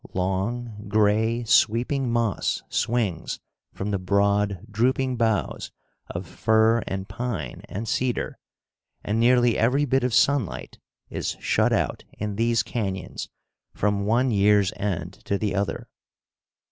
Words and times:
Long, 0.15 0.85
gray, 0.87 1.43
sweeping 1.43 2.11
moss 2.11 2.63
swings 2.69 3.39
from 3.71 3.91
the 3.91 3.99
broad, 3.99 4.65
drooping 4.71 5.15
boughs 5.15 5.71
of 6.07 6.25
fir 6.25 6.79
and 6.87 7.07
pine 7.07 7.61
and 7.69 7.87
cedar 7.87 8.39
and 9.03 9.19
nearly 9.19 9.59
every 9.59 9.85
bit 9.85 10.03
of 10.03 10.15
sunlight 10.15 10.79
is 11.11 11.37
shut 11.39 11.71
out 11.71 12.03
in 12.13 12.35
these 12.35 12.63
canyons 12.63 13.29
from 13.75 14.07
one 14.07 14.31
year's 14.31 14.73
end 14.75 15.19
to 15.25 15.37
the 15.37 15.53
other. 15.53 15.87